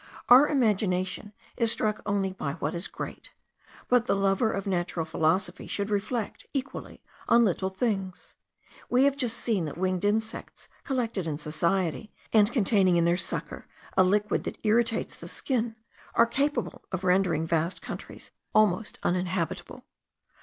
[0.29, 3.33] Our imagination is struck only by what is great;
[3.87, 8.35] but the lover of natural philosophy should reflect equally on little things.
[8.89, 13.67] We have just seen that winged insects, collected in society, and concealing in their sucker
[13.95, 15.75] a liquid that irritates the skin,
[16.15, 19.85] are capable of rendering vast countries almost uninhabitable.